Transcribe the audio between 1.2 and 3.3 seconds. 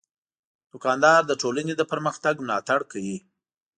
د ټولنې د پرمختګ ملاتړ کوي.